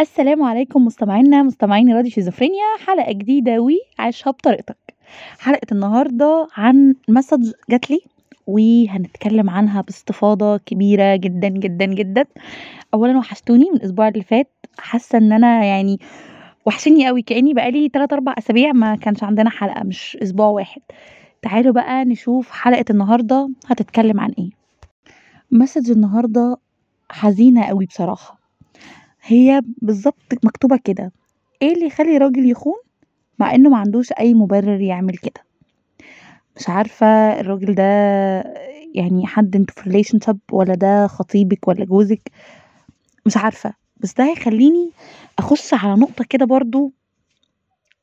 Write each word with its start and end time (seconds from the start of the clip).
السلام 0.00 0.42
عليكم 0.42 0.84
مستمعينا 0.84 1.42
مستمعين 1.42 1.92
راديو 1.96 2.10
شيزوفرينيا 2.10 2.64
حلقة 2.86 3.12
جديدة 3.12 3.58
وعيشها 3.98 4.30
بطريقتك 4.30 4.76
حلقة 5.38 5.66
النهاردة 5.72 6.48
عن 6.56 6.94
message 7.08 7.52
جات 7.70 7.90
لي 7.90 8.00
وهنتكلم 8.46 9.50
عنها 9.50 9.80
باستفاضة 9.80 10.56
كبيرة 10.56 11.16
جدا 11.16 11.48
جدا 11.48 11.84
جدا. 11.84 12.24
اولا 12.94 13.18
وحشتوني 13.18 13.70
من 13.70 13.76
الأسبوع 13.76 14.08
اللي 14.08 14.22
فات 14.22 14.50
حاسة 14.78 15.18
إن 15.18 15.32
أنا 15.32 15.64
يعني 15.64 15.98
وحشني 16.66 17.06
قوي 17.06 17.22
كأني 17.22 17.54
بقالي 17.54 17.88
تلات 17.88 18.12
أربع 18.12 18.34
أسابيع 18.38 18.72
ما 18.72 18.96
كانش 18.96 19.24
عندنا 19.24 19.50
حلقة 19.50 19.84
مش 19.84 20.18
أسبوع 20.22 20.46
واحد. 20.46 20.82
تعالوا 21.42 21.72
بقى 21.72 22.04
نشوف 22.04 22.50
حلقة 22.50 22.84
النهاردة 22.90 23.50
هتتكلم 23.66 24.20
عن 24.20 24.30
إيه. 24.38 24.50
message 25.50 25.90
النهاردة 25.90 26.56
حزينة 27.10 27.64
قوي 27.64 27.86
بصراحة. 27.86 28.39
هي 29.22 29.62
بالضبط 29.82 30.44
مكتوبة 30.44 30.76
كده. 30.84 31.12
إيه 31.62 31.74
اللي 31.74 31.86
يخلي 31.86 32.18
راجل 32.18 32.50
يخون؟ 32.50 32.78
مع 33.38 33.54
إنه 33.54 33.70
معندوش 33.70 34.12
أي 34.12 34.34
مبرر 34.34 34.80
يعمل 34.80 35.16
كده. 35.16 35.44
مش 36.56 36.68
عارفة 36.68 37.40
الراجل 37.40 37.74
ده 37.74 37.82
يعني 38.94 39.26
حد 39.26 39.56
أنتوا 39.56 39.82
في 39.82 39.90
relationship 39.90 40.36
ولا 40.52 40.74
ده 40.74 41.06
خطيبك 41.06 41.68
ولا 41.68 41.84
جوزك؟ 41.84 42.30
مش 43.26 43.36
عارفة. 43.36 43.74
بس 43.96 44.14
ده 44.14 44.24
هيخليني 44.24 44.90
أخش 45.38 45.74
على 45.74 46.00
نقطة 46.00 46.24
كده 46.24 46.44
برضو 46.46 46.92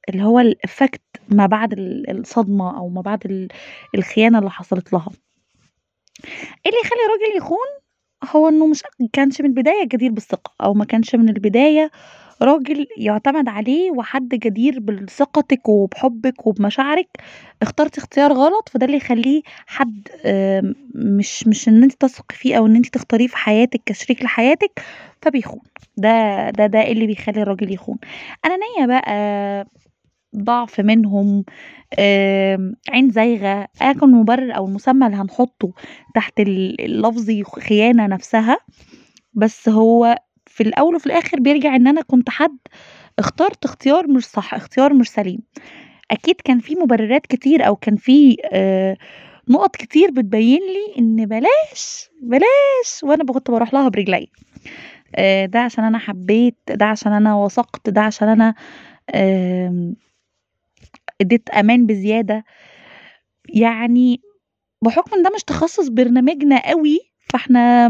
اللي 0.09 0.23
هو 0.23 0.39
ال 0.39 0.48
effect 0.48 1.01
ما 1.29 1.45
بعد 1.45 1.73
الصدمة 2.09 2.77
أو 2.77 2.89
ما 2.89 3.01
بعد 3.01 3.49
الخيانة 3.95 4.39
اللي 4.39 4.49
حصلت 4.49 4.93
لها. 4.93 5.09
إيه 6.65 6.71
اللي 6.71 6.79
يخلي 6.85 6.99
راجل 7.11 7.37
يخون؟ 7.37 7.67
هو 8.23 8.49
إنه 8.49 8.67
مش 8.67 8.83
كانش 9.13 9.41
من 9.41 9.47
البداية 9.49 9.83
جدير 9.87 10.11
بالثقة 10.11 10.51
أو 10.61 10.73
ما 10.73 10.85
كانش 10.85 11.15
من 11.15 11.29
البداية 11.29 11.91
راجل 12.41 12.87
يُعتمد 12.97 13.47
عليه 13.49 13.91
وحد 13.91 14.29
جدير 14.29 14.79
بثقتِك 14.79 15.69
وبحُبِّك 15.69 16.47
وبمشاعرِك، 16.47 17.07
اخترتِ 17.61 17.97
اختيار 17.97 18.33
غلط 18.33 18.69
فده 18.69 18.85
اللي 18.85 18.97
يخلّيه 18.97 19.41
حد 19.67 20.07
مش 20.95 21.47
مش 21.47 21.67
إن 21.67 21.83
أنتِ 21.83 21.93
تثقي 21.93 22.35
فيه 22.35 22.57
أو 22.57 22.65
إن 22.65 22.75
أنتِ 22.75 22.87
تختاريه 22.87 23.27
في 23.27 23.37
حياتِك 23.37 23.81
كشريك 23.85 24.23
لحياتِك 24.23 24.81
فبيخون، 25.21 25.61
ده 25.97 26.49
ده 26.49 26.65
ده 26.67 26.81
اللي 26.87 27.07
بيخلّي 27.07 27.41
الراجل 27.41 27.73
يخون. 27.73 27.97
أنانية 28.45 28.87
بقى، 28.99 29.67
ضعف 30.37 30.79
منهم، 30.81 31.45
عين 32.89 33.09
زايغة، 33.11 33.67
أيًا 33.81 33.93
كان 33.93 34.03
المبرر 34.09 34.55
أو 34.57 34.65
المسمى 34.67 35.05
اللي 35.05 35.17
هنحطه 35.17 35.73
تحت 36.15 36.39
ال 36.39 36.81
اللفظ 36.85 37.31
خيانة 37.59 38.07
نفسها، 38.07 38.57
بس 39.33 39.69
هو 39.69 40.17
في 40.45 40.63
الأول 40.63 40.95
وفي 40.95 41.05
الآخر 41.07 41.39
بيرجع 41.39 41.75
إن 41.75 41.87
أنا 41.87 42.01
كنت 42.01 42.29
حد 42.29 42.57
اخترت 43.19 43.65
اختيار 43.65 44.07
مش 44.07 44.25
صح، 44.25 44.53
اختيار 44.53 44.93
مش 44.93 45.09
سليم. 45.09 45.39
أكيد 46.11 46.35
كان 46.41 46.59
في 46.59 46.75
مبررات 46.75 47.27
كتير 47.27 47.67
أو 47.67 47.75
كان 47.75 47.95
في 47.95 48.37
آآ 48.53 48.97
نُقط 49.49 49.75
كتير 49.75 50.11
بتبين 50.11 50.59
لي 50.61 50.99
إن 51.01 51.25
بلاش، 51.25 52.09
بلاش 52.21 53.03
وأنا 53.03 53.23
ب 53.23 53.31
كنت 53.31 53.51
باروح 53.51 53.73
لها 53.73 53.89
برجليّا. 53.89 54.27
آآ 55.15 55.45
ده 55.45 55.59
عشان 55.59 55.83
أنا 55.83 55.97
حبيت، 55.97 56.55
ده 56.69 56.85
عشان 56.85 57.13
أنا 57.13 57.35
وثقت، 57.35 57.89
ده 57.89 58.01
عشان 58.01 58.53
آمم 59.15 59.95
اديت 61.21 61.49
أمان 61.49 61.85
بزيادة. 61.85 62.43
يعني 63.49 64.21
بحكم 64.81 65.15
إن 65.15 65.23
ده 65.23 65.29
مش 65.35 65.43
تخصُّص 65.43 65.87
برنامجنا 65.87 66.57
أوي، 66.57 66.99
فإحنا 67.29 67.89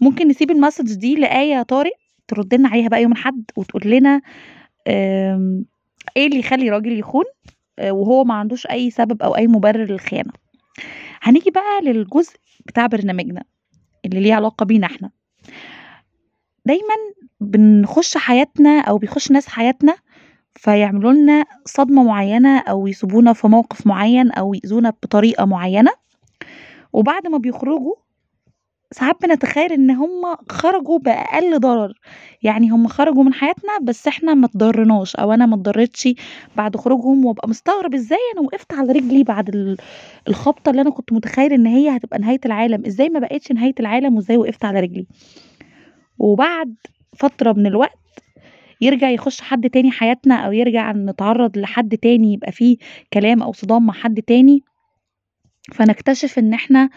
ممكن 0.00 0.28
نسيب 0.28 0.50
المسج 0.50 0.94
دي 0.94 1.14
لآية 1.14 1.62
طارق 1.62 1.92
ترد 2.28 2.54
لنا 2.54 2.68
عليها 2.68 2.88
بقى 2.88 3.02
يوم 3.02 3.12
الأحد 3.12 3.44
وتقول 3.56 3.82
لنا 3.86 4.20
إيه 6.16 6.26
اللي 6.26 6.38
يخلّي 6.38 6.70
راجل 6.70 6.98
يخون 6.98 7.24
آآ 7.78 7.92
وهو 7.92 8.24
ما 8.24 8.34
عندوش 8.34 8.66
أي 8.66 8.90
سبب 8.90 9.22
أو 9.22 9.36
أي 9.36 9.46
مبرر 9.46 9.84
للخيانة. 9.84 10.32
هنيجي 11.22 11.50
بقى 11.50 11.80
للجزء 11.82 12.36
بتاع 12.66 12.86
برنامجنا 12.86 13.44
اللي 14.04 14.20
ليه 14.20 14.34
علاقة 14.34 14.64
بينا 14.64 14.86
إحنا. 14.86 15.10
دايمًا 16.66 16.94
بنخش 17.40 18.16
حياتنا 18.16 18.80
أو 18.80 18.98
بيخش 18.98 19.30
ناس 19.30 19.46
حياتنا 19.48 19.94
فيعملوا 20.56 21.12
لنا 21.12 21.44
صدمة 21.64 22.02
معيّنة 22.04 22.58
أو 22.58 22.86
يسيبونا 22.86 23.32
في 23.32 23.48
موقف 23.48 23.86
معيّن 23.86 24.30
أو 24.30 24.54
يأذونا 24.54 24.90
بطريقة 24.90 25.44
معيّنة، 25.44 25.90
وبعد 26.92 27.26
ما 27.26 27.38
بيخرجوا 27.38 27.94
ساعات 28.92 29.16
بنتخيل 29.22 29.72
إن 29.72 29.90
هُم 29.90 30.22
خرجوا 30.48 30.98
بأقل 30.98 31.58
ضرر، 31.60 31.92
يعني 32.42 32.70
هُم 32.70 32.86
خرجوا 32.88 33.22
من 33.24 33.34
حياتنا 33.34 33.78
بس 33.82 34.08
إحنا 34.08 34.34
ما 34.34 34.46
اتضرّناش 34.46 35.16
أو 35.16 35.32
أنا 35.32 35.46
ما 35.46 35.54
اتضريتش 35.54 36.08
بعد 36.56 36.76
خروجهم 36.76 37.24
وأبقى 37.24 37.48
مستغرب 37.48 37.94
إزاي 37.94 38.18
أنا 38.34 38.42
وقفت 38.42 38.72
على 38.74 38.92
رجلي 38.92 39.24
بعد 39.24 39.48
ال 39.48 39.76
الخبطة 40.28 40.70
اللي 40.70 40.82
أنا 40.82 40.90
كنت 40.90 41.12
متخيل 41.12 41.52
إن 41.52 41.66
هي 41.66 41.96
هتبقى 41.96 42.18
نهاية 42.18 42.40
العالم، 42.46 42.82
إزاي 42.86 43.08
ما 43.08 43.18
بقتش 43.20 43.52
نهاية 43.52 43.74
العالم 43.80 44.16
وإزاي 44.16 44.36
وقفت 44.36 44.64
على 44.64 44.80
رجلي. 44.80 45.06
وبعد 46.18 46.74
فترة 47.16 47.52
من 47.52 47.66
الوقت 47.66 47.98
يرجع 48.80 49.10
يخش 49.10 49.40
حد 49.40 49.70
تاني 49.70 49.90
حياتنا 49.90 50.34
أو 50.34 50.52
يرجع 50.52 50.92
نتعرّض 50.92 51.58
لحد 51.58 51.96
تاني 51.96 52.32
يبقى 52.32 52.52
في 52.52 52.78
كلام 53.12 53.42
أو 53.42 53.52
صدام 53.52 53.86
مع 53.86 53.94
حد 53.94 54.22
تاني، 54.22 54.62
فنكتشف 55.72 56.38
إن 56.38 56.54
إحنا 56.54 56.90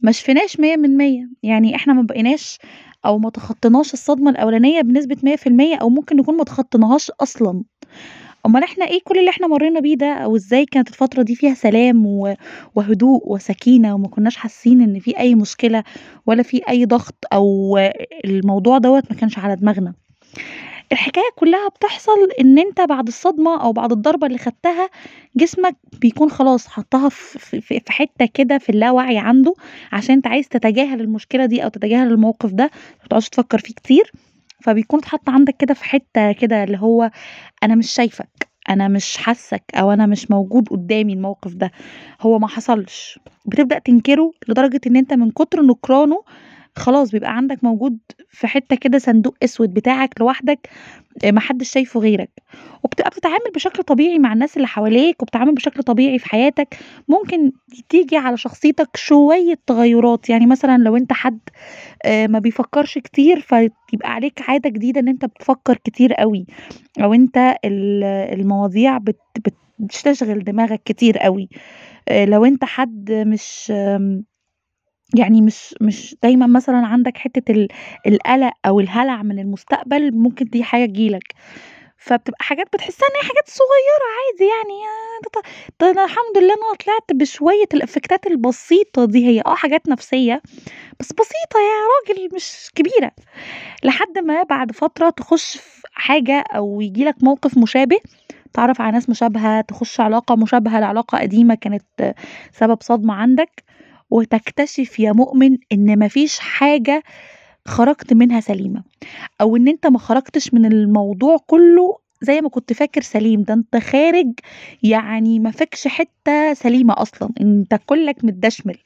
ما 0.00 0.12
شفيناش 0.12 0.60
مِيّة 0.60 0.76
من 0.76 0.96
مِيّة، 0.96 1.28
يعني 1.42 1.76
إحنا 1.76 1.92
ما 1.92 2.02
بقيناش 2.02 2.58
أو 3.06 3.18
ما 3.18 3.30
تخطيناش 3.30 3.92
الصدمة 3.92 4.30
الأولانية 4.30 4.80
بنسبة 4.80 5.16
100% 5.22 5.76
أو 5.76 5.88
ممكن 5.88 6.16
نكون 6.16 6.36
ما 6.36 6.44
تخطيناهاش 6.44 7.10
أصلًا. 7.20 7.62
أُمّال 8.46 8.64
إحنا 8.64 8.84
إيه 8.84 9.00
كل 9.04 9.18
اللي 9.18 9.30
إحنا 9.30 9.46
مرّينا 9.46 9.80
بيه 9.80 9.94
ده 9.96 10.12
أو 10.12 10.36
إزاي 10.36 10.64
كانت 10.66 10.88
الفترة 10.88 11.22
دي 11.22 11.34
فيها 11.34 11.54
سلام 11.54 12.06
وهدوء 12.74 13.32
وسكينة 13.32 13.94
وما 13.94 14.08
كناش 14.08 14.36
حاسين 14.36 14.80
إن 14.80 14.98
في 14.98 15.18
أي 15.18 15.34
مشكلة 15.34 15.84
ولا 16.26 16.42
في 16.42 16.60
أي 16.68 16.84
ضغط 16.84 17.14
أو 17.32 17.78
الموضوع 18.24 18.78
دوّة 18.78 19.02
ما 19.10 19.16
كانش 19.16 19.38
على 19.38 19.56
دماغنا. 19.56 19.94
الحكاية 20.92 21.30
كلّها 21.36 21.68
بتحصل 21.68 22.30
إن 22.40 22.58
أنت 22.58 22.80
بعد 22.80 23.08
الصدمة 23.08 23.62
أو 23.62 23.72
بعد 23.72 23.92
الضربة 23.92 24.26
اللي 24.26 24.38
خدتها 24.38 24.88
جسمك 25.36 25.76
بيكون 26.00 26.30
خلاص 26.30 26.68
حطّها 26.68 27.08
في 27.08 27.80
حتّة 27.88 28.26
كده 28.34 28.58
في 28.58 28.68
اللاوعي 28.70 29.18
عنده 29.18 29.54
عشان 29.92 30.14
أنت 30.14 30.26
عايز 30.26 30.48
تتجاهل 30.48 31.00
المشكلة 31.00 31.46
دي 31.46 31.64
أو 31.64 31.68
تتجاهل 31.68 32.06
الموقف 32.12 32.50
ده، 32.52 32.70
ما 33.02 33.06
تقعدش 33.08 33.28
تفكّر 33.28 33.58
فيه 33.58 33.74
كتير، 33.74 34.12
فبيكون 34.62 34.98
اتحط 34.98 35.28
عندك 35.28 35.56
كده 35.56 35.74
في 35.74 35.84
حتّة 35.84 36.32
كده 36.32 36.64
اللي 36.64 36.78
هو 36.78 37.10
أنا 37.62 37.74
مش 37.74 37.90
شايفك، 37.90 38.48
أنا 38.70 38.88
مش 38.88 39.16
حاسّك 39.16 39.62
أو 39.74 39.92
أنا 39.92 40.06
مش 40.06 40.30
موجود 40.30 40.68
قدّامي 40.68 41.12
الموقف 41.12 41.54
ده، 41.54 41.70
هو 42.20 42.38
ما 42.38 42.48
حصلش. 42.48 43.18
بتبدأ 43.46 43.78
تنكره 43.78 44.32
لدرجة 44.48 44.80
إن 44.86 44.96
أنت 44.96 45.12
من 45.12 45.30
كتر 45.30 45.62
نكرانه 45.62 46.22
خلاص 46.76 47.10
بيبقى 47.10 47.36
عندك 47.36 47.64
موجود 47.64 47.98
في 48.30 48.46
حتّة 48.46 48.76
كده 48.76 48.98
صندوق 48.98 49.34
أسود 49.42 49.74
بتاعك 49.74 50.10
لوحدك 50.20 50.68
آآ 51.24 51.30
ما 51.30 51.40
حدّش 51.40 51.70
شايفه 51.70 52.00
غيرك، 52.00 52.30
وبتبقى 52.84 53.10
بتتعامل 53.10 53.52
بشكل 53.54 53.82
طبيعي 53.82 54.18
مع 54.18 54.32
الناس 54.32 54.56
اللي 54.56 54.68
حواليك 54.68 55.22
وبتتعامل 55.22 55.54
بشكل 55.54 55.82
طبيعي 55.82 56.18
في 56.18 56.28
حياتك، 56.28 56.76
ممكن 57.08 57.52
تيجي 57.88 58.16
على 58.16 58.36
شخصيتك 58.36 58.96
شوية 58.96 59.54
تغيُّرات، 59.66 60.30
يعني 60.30 60.46
مثلًا 60.46 60.78
لو 60.78 60.96
أنت 60.96 61.12
حد 61.12 61.38
آآ 62.04 62.26
ما 62.26 62.38
بيفكّرش 62.38 62.98
كتير 62.98 63.40
فيبقى 63.40 64.10
عليك 64.14 64.42
عادة 64.48 64.70
جديدة 64.70 65.00
إن 65.00 65.08
أنت 65.08 65.24
بتفكّر 65.24 65.76
كتير 65.84 66.22
أوي، 66.22 66.46
أو 67.02 67.14
أنت 67.14 67.36
ال 67.64 68.04
المواضيع 68.40 68.98
بت 68.98 69.20
بت 69.46 69.54
بتشغل 69.78 70.44
دماغك 70.44 70.82
كتير 70.84 71.26
أوي. 71.26 71.48
آآ 72.08 72.26
لو 72.26 72.44
أنت 72.44 72.64
حد 72.64 73.12
مش 73.12 73.72
يعني 75.18 75.42
مش 75.42 75.74
مش 75.80 76.16
دايمًا 76.22 76.46
مثلًا 76.46 76.86
عندك 76.86 77.16
حتّة 77.18 77.52
ال 77.52 77.68
القلق 78.06 78.52
أو 78.66 78.80
الهلع 78.80 79.22
من 79.22 79.38
المستقبل 79.38 80.12
ممكن 80.14 80.44
دي 80.44 80.64
حاجة 80.64 80.86
تيجي 80.86 81.08
لك، 81.08 81.34
فبتبقى 81.98 82.44
حاجات 82.44 82.66
بتحسّها 82.74 83.08
إن 83.08 83.14
هي 83.16 83.22
حاجات 83.28 83.48
صغيّرة 83.48 84.06
عادي 84.18 84.44
يعني 84.44 84.80
ده 85.80 85.90
أنا 85.90 86.04
الحمد 86.04 86.38
لله 86.38 86.54
أنا 86.54 86.76
طلعت 86.86 87.12
بشوية 87.14 87.68
الإفكتات 87.74 88.26
البسيطة 88.26 89.04
دي، 89.04 89.26
هي 89.26 89.42
آه 89.46 89.54
حاجات 89.54 89.88
نفسية 89.88 90.42
بس 91.00 91.12
بسيطة 91.12 91.58
يا 91.60 92.12
راجل 92.12 92.34
مش 92.36 92.70
كبيرة، 92.74 93.12
لحد 93.84 94.18
ما 94.18 94.42
بعد 94.42 94.72
فترة 94.72 95.10
تخش 95.10 95.56
في 95.56 95.82
حاجة 95.92 96.44
أو 96.56 96.80
ييجي 96.80 97.04
لك 97.04 97.16
موقف 97.24 97.58
مشابه، 97.58 97.98
تتعرّف 98.52 98.80
على 98.80 98.92
ناس 98.92 99.08
مشابهة، 99.10 99.60
تخش 99.60 100.00
علاقة 100.00 100.36
مشابهة 100.36 100.80
لعلاقة 100.80 101.18
قديمة 101.18 101.54
كانت 101.54 102.14
سبب 102.52 102.78
صدمة 102.82 103.14
عندك، 103.14 103.64
وتكتشف 104.10 105.00
يا 105.00 105.12
مؤمن 105.12 105.58
إن 105.72 105.98
ما 105.98 106.08
فيش 106.08 106.38
حاجة 106.38 107.02
خرجت 107.68 108.12
منها 108.12 108.40
سليمة، 108.40 108.82
أو 109.40 109.56
إن 109.56 109.68
أنت 109.68 109.86
ما 109.86 109.98
خرجتش 109.98 110.54
من 110.54 110.66
الموضوع 110.66 111.36
كلّه 111.46 111.98
زي 112.22 112.40
ما 112.40 112.48
كنت 112.48 112.72
فاكر 112.72 113.02
سليم، 113.02 113.42
ده 113.42 113.54
أنت 113.54 113.76
خارج 113.76 114.32
يعني 114.82 115.38
ما 115.40 115.50
فيكش 115.50 115.88
حتّة 115.88 116.54
سليمة 116.54 116.94
أصلًا، 116.98 117.30
أنت 117.40 117.74
كُلّك 117.86 118.24
متدشمل، 118.24 118.76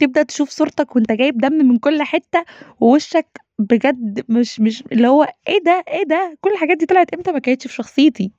تبدأ 0.00 0.22
تشوف 0.22 0.50
صورتك 0.50 0.96
وأنت 0.96 1.12
جايب 1.12 1.38
دم 1.38 1.52
من 1.54 1.78
كل 1.78 2.02
حتّة 2.02 2.44
ووشّك 2.80 3.26
بجد 3.58 4.24
مش 4.30 4.60
مش 4.60 4.84
اللي 4.92 5.08
هو 5.08 5.24
إيه 5.48 5.60
ده، 5.66 5.84
إيه 5.88 6.04
ده! 6.04 6.38
كل 6.40 6.50
الحاجات 6.52 6.76
دي 6.78 6.86
طلعت 6.86 7.14
إمتى 7.14 7.32
ما 7.32 7.38
كانتش 7.38 7.66
في 7.66 7.74
شخصيتي. 7.74 8.32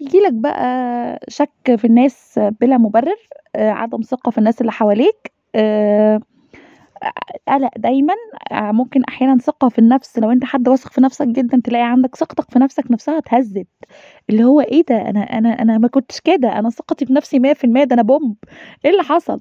ييجي 0.00 0.18
لك 0.18 0.32
بقى 0.32 1.20
شَك 1.28 1.50
في 1.76 1.84
الناس 1.84 2.40
بلا 2.60 2.78
مُبرر، 2.78 3.16
آآ 3.56 3.70
عدم 3.70 4.00
ثقة 4.02 4.30
في 4.30 4.38
الناس 4.38 4.60
اللي 4.60 4.72
حواليك، 4.72 5.32
آآ 5.54 6.20
قَلَق 7.48 7.70
دايمًا، 7.78 8.14
آآ 8.52 8.72
ممكن 8.72 9.02
أحيانًا 9.08 9.38
ثقة 9.38 9.68
في 9.68 9.78
النَفْس 9.78 10.18
لو 10.18 10.32
أنت 10.32 10.44
حد 10.44 10.68
واثق 10.68 10.92
في 10.92 11.00
نَفْسك 11.00 11.28
جدًا 11.28 11.62
تلاقي 11.64 11.84
عندك 11.84 12.16
ثقتك 12.16 12.50
في 12.52 12.58
نَفْسك 12.58 12.90
نَفْسها 12.90 13.18
اتهزّت، 13.18 13.66
اللي 14.30 14.44
هو 14.44 14.60
إيه 14.60 14.84
ده! 14.90 14.96
أنا 15.10 15.20
أنا 15.22 15.50
أنا 15.62 15.78
ما 15.78 15.88
كنتش 15.88 16.20
كده، 16.20 16.60
أنا 16.60 16.70
ثقتي 16.70 17.06
في 17.06 17.12
نَفْسي 17.12 17.38
100% 17.38 17.84
ده 17.84 17.94
أنا 17.94 18.02
بومب 18.02 18.36
إيه 18.84 18.90
اللي 18.92 19.02
حصل؟ 19.02 19.40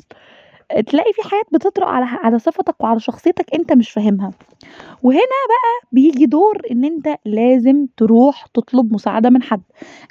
تلاقي 0.88 1.14
في 1.14 1.30
حاجات 1.30 1.46
بتطرأ 1.54 1.86
على 1.86 2.06
على 2.06 2.40
صفتك 2.40 2.76
وعلى 2.84 3.00
شخصيتك 3.00 3.54
أنت 3.54 3.74
مش 3.74 3.90
فاهمها. 3.92 4.32
وهنا 5.04 5.20
بقى 5.50 5.90
بييجي 5.92 6.26
دور 6.26 6.62
إن 6.72 6.86
أنت 6.86 7.16
لازم 7.26 7.88
تروح 7.98 8.46
تطلب 8.54 8.94
مساعدة 8.94 9.30
من 9.30 9.44
حد. 9.44 9.62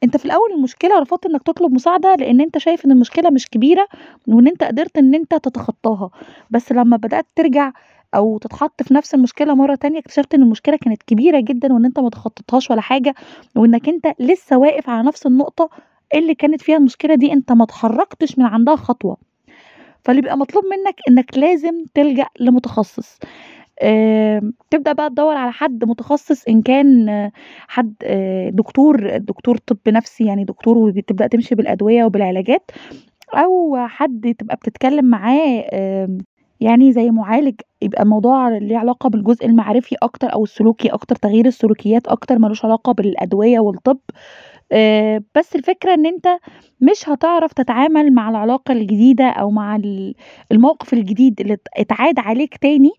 أنت 0.04 0.16
في 0.16 0.24
الأول 0.24 0.52
المشكلة 0.56 0.98
رفضت 1.00 1.26
إنّك 1.26 1.42
تطلب 1.42 1.72
مساعدة 1.72 2.14
لإن 2.14 2.40
أنت 2.40 2.58
شايف 2.58 2.84
إن 2.86 2.90
المشكلة 2.92 3.30
مش 3.30 3.50
كبيرة 3.50 3.88
وإن 4.28 4.46
أنت 4.48 4.64
قدرت 4.64 4.98
إن 4.98 5.14
أنت 5.14 5.34
تتخطاها، 5.34 6.10
بس 6.50 6.72
لمّا 6.72 6.96
بدأت 6.96 7.26
ترجع 7.36 7.72
أو 8.14 8.38
تتحط 8.38 8.82
في 8.82 8.94
نَفْس 8.94 9.14
المشكلة 9.14 9.54
مرّة 9.54 9.74
تانية 9.74 9.98
اكتشفت 9.98 10.34
إن 10.34 10.42
المشكلة 10.42 10.76
كانت 10.76 11.02
كبيرة 11.02 11.40
جدًا 11.40 11.72
وإن 11.72 11.84
أنت 11.84 12.00
ما 12.00 12.10
تخطيتهاش 12.10 12.70
ولا 12.70 12.80
حاجة، 12.80 13.14
وإنّك 13.56 13.88
أنت 13.88 14.06
لسه 14.20 14.58
واقف 14.58 14.90
على 14.90 15.08
نَفْس 15.08 15.26
النقطة 15.26 15.70
اللي 16.14 16.34
كانت 16.34 16.62
فيها 16.62 16.76
المشكلة 16.76 17.14
دي 17.14 17.32
أنت 17.32 17.52
ما 17.52 17.64
اتحرّكتش 17.64 18.38
من 18.38 18.44
عندها 18.46 18.76
خطوة. 18.76 19.25
فاللي 20.06 20.22
بيبقى 20.22 20.38
مطلوب 20.38 20.64
منّك 20.64 20.96
إنّك 21.10 21.38
لازم 21.38 21.84
تلجأ 21.94 22.26
لمتخصص. 22.40 23.18
تبدأ 24.70 24.92
بقى 24.92 25.10
تدوّر 25.10 25.36
على 25.36 25.52
حد 25.52 25.84
متخصص 25.84 26.44
إن 26.48 26.62
كان 26.62 27.08
حد 27.68 27.94
آآ 28.04 28.50
دكتور 28.50 29.16
دكتور 29.18 29.56
طِب 29.58 29.78
نَفْسي 29.88 30.24
يعني 30.26 30.44
دكتور 30.44 30.78
وتبدأ 30.78 31.26
تمشي 31.26 31.54
بالأدوية 31.54 32.04
وبالعلاجات، 32.04 32.70
أو 33.34 33.76
حد 33.88 34.36
تبقى 34.40 34.56
بتتكلم 34.56 35.04
معاه 35.06 35.64
يعني 36.60 36.92
زي 36.92 37.10
معالج 37.10 37.54
يبقى 37.82 38.02
الموضوع 38.04 38.48
ليه 38.58 38.78
علاقة 38.78 39.10
بالجزء 39.10 39.46
المعرفي 39.46 39.96
أكتر 40.02 40.34
أو 40.34 40.44
السلوكي 40.44 40.88
أكتر، 40.88 41.16
تغيير 41.16 41.46
السلوكيات 41.46 42.08
أكتر 42.08 42.38
ما 42.40 42.48
لوش 42.48 42.64
علاقة 42.66 42.92
بالأدوية 42.92 43.60
والطِب. 43.60 43.98
آآ 44.72 45.22
بس 45.34 45.56
الفكرة 45.56 45.94
إن 45.94 46.06
أنت 46.06 46.28
مش 46.80 47.08
هتعرف 47.08 47.52
تتعامل 47.52 48.12
مع 48.14 48.28
العلاقة 48.30 48.72
الجديدة 48.72 49.24
أو 49.30 49.50
مع 49.50 49.76
ال 49.76 50.14
الموقف 50.52 50.92
الجديد 50.92 51.40
اللي 51.40 51.52
ات 51.54 51.68
اتعاد 51.76 52.18
عليك 52.18 52.56
تاني 52.56 52.90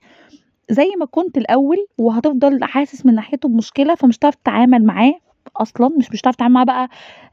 زي 0.71 0.87
ما 0.99 1.05
كنت 1.05 1.37
الأول، 1.37 1.77
وهتفضل 1.97 2.63
حاسس 2.63 3.05
من 3.05 3.15
ناحيته 3.15 3.49
بمشكلة 3.49 3.95
فمش 3.95 4.17
هتعرف 4.17 4.35
تتعامل 4.35 4.85
معاه 4.85 5.13
أصلًا، 5.57 5.89
مش 5.99 6.11
مش 6.13 6.21
هتعرف 6.21 6.35
تتعامل 6.35 6.53
معاه 6.55 6.65
بقى 6.65 6.89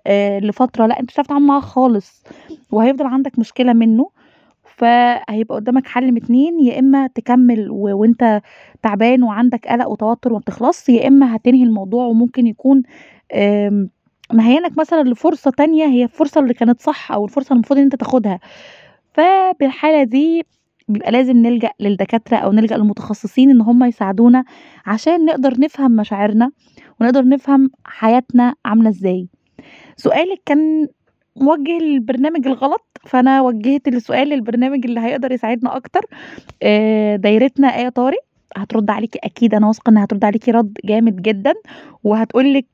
آآ 0.07 0.41
لفترة 0.41 0.87
لأ، 0.87 1.01
أنت 1.01 1.09
مش 1.11 1.15
هتعرف 1.15 1.27
تتعامل 1.29 1.47
معاه 1.47 1.61
خالص، 1.61 2.25
وهيفضل 2.73 3.07
عندك 3.07 3.39
مشكلة 3.39 3.73
منّه، 3.73 4.11
فهيبقى 4.65 5.57
قدّامك 5.57 5.87
حل 5.89 6.13
من 6.13 6.17
2 6.19 6.61
يا 6.61 6.79
إما 6.81 7.07
تكمّل 7.09 7.71
و 7.71 7.99
وأنت 8.01 8.43
تعبان 8.83 9.23
وعندك 9.23 9.67
قَلَق 9.69 9.89
وتوتر 9.89 10.33
وما 10.33 10.43
يا 10.91 11.09
إما 11.09 11.37
هتنهي 11.37 11.63
الموضوع 11.65 12.07
وممكن 12.07 12.47
يكون 12.49 12.83
آمم 13.35 13.91
نهيانك 14.33 14.79
مثلًا 14.79 15.03
لفرصة 15.03 15.51
تانية 15.51 15.85
هي 15.87 16.05
الفرصة 16.05 16.41
اللي 16.41 16.55
كانت 16.55 16.81
صح 16.81 17.13
أو 17.13 17.25
الفرصة 17.25 17.53
المفروض 17.53 17.79
إن 17.79 17.85
أنت 17.85 17.97
تاخدها. 17.97 18.41
فبالحالة 19.15 20.03
دي 20.05 20.43
بيبقى 20.89 21.13
لازم 21.13 21.37
نلجأ 21.37 21.71
للدكاترة 21.81 22.37
أو 22.37 22.53
نلجأ 22.53 22.77
للمتخصصين 22.77 23.51
إن 23.51 23.61
هم 23.61 23.85
يساعدونا 23.85 24.45
عشان 24.87 25.25
نقدر 25.25 25.61
نفهم 25.61 25.97
مشاعرنا، 25.97 26.51
ونقدر 27.01 27.29
نفهم 27.29 27.71
حياتنا 27.85 28.55
عاملة 28.65 28.89
إزاي. 28.89 29.29
سؤالِك 29.97 30.43
كان 30.47 30.89
موجه 31.37 31.79
للبرنامج 31.79 32.47
الغلط، 32.47 32.87
فأنا 33.07 33.41
وجّهت 33.43 33.89
السؤال 33.89 34.29
للبرنامج 34.29 34.87
اللي 34.87 35.01
هيقدر 35.01 35.33
يساعدنا 35.33 35.77
أكتر. 35.77 36.01
آآ 36.63 37.17
دايرتنا 37.17 37.69
آية 37.69 37.89
طارق، 37.89 38.21
هترُد 38.57 38.91
عليكِ 38.91 39.17
أكيد 39.25 39.55
أنا 39.55 39.67
واثقة 39.67 39.91
إنها 39.91 40.05
هترُد 40.05 40.25
عليكِ 40.25 40.49
رَد 40.49 40.79
جامد 40.85 41.23
جدًا، 41.23 41.55
وهتقول 42.05 42.55
لِك 42.55 42.67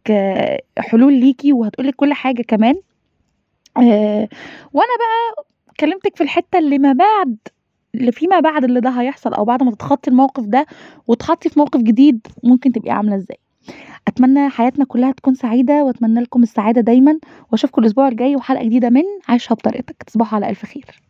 حلول 0.79 1.13
ليكِ 1.15 1.41
وهتقول 1.53 1.87
لِك 1.87 1.95
كل 1.97 2.13
حاجة 2.15 2.43
كمان. 2.43 2.75
آآ 3.77 4.29
وأنا 4.73 4.93
بقى 5.01 5.45
كلمتِك 5.81 6.17
في 6.17 6.23
الحتّة 6.25 6.59
اللي 6.59 6.79
ما 6.79 6.93
بعد 6.93 7.37
اللي 7.95 8.13
فيما 8.13 8.41
بعد 8.41 8.65
اللي 8.65 8.81
ده 8.81 8.91
هيحصل 8.91 9.35
أو 9.35 9.45
بعد 9.45 9.63
ما 9.63 9.71
تتخطّي 9.71 10.11
الموقف 10.11 10.45
ده 10.45 10.67
وتتحطّي 11.07 11.49
في 11.49 11.59
موقف 11.59 11.81
جديد 11.81 12.27
ممكن 12.45 12.73
تبقي 12.73 12.91
عاملة 12.91 13.17
إزاي. 13.17 13.39
أتمنى 14.09 14.49
حياتنا 14.51 14.85
كلّها 14.85 15.13
تكون 15.13 15.35
سعيدة 15.35 15.85
وأتمنى 15.85 16.21
لكم 16.21 16.43
السعادة 16.43 16.81
دايمًا، 16.81 17.19
وأشوفكم 17.53 17.83
الأسبوع 17.83 18.09
الجاي 18.09 18.37
وحلقة 18.37 18.65
جديدة 18.65 18.91
من 18.91 19.03
عيشها 19.29 19.55
بطريقتك، 19.55 20.03
تصبحوا 20.03 20.37
على 20.37 20.51
ألف 20.51 20.67
خير. 20.67 21.10